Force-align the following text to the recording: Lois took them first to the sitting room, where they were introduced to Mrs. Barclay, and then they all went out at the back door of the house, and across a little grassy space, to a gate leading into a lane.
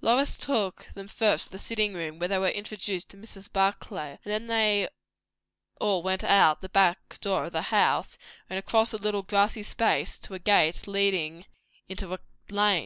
Lois 0.00 0.38
took 0.38 0.86
them 0.94 1.06
first 1.06 1.44
to 1.44 1.50
the 1.52 1.58
sitting 1.58 1.92
room, 1.92 2.18
where 2.18 2.26
they 2.28 2.38
were 2.38 2.48
introduced 2.48 3.10
to 3.10 3.18
Mrs. 3.18 3.52
Barclay, 3.52 4.12
and 4.24 4.32
then 4.32 4.46
they 4.46 4.88
all 5.78 6.02
went 6.02 6.24
out 6.24 6.52
at 6.56 6.60
the 6.62 6.68
back 6.70 7.20
door 7.20 7.44
of 7.44 7.52
the 7.52 7.60
house, 7.60 8.16
and 8.48 8.58
across 8.58 8.94
a 8.94 8.96
little 8.96 9.22
grassy 9.22 9.62
space, 9.62 10.18
to 10.20 10.32
a 10.32 10.38
gate 10.38 10.88
leading 10.88 11.44
into 11.86 12.14
a 12.14 12.18
lane. 12.48 12.82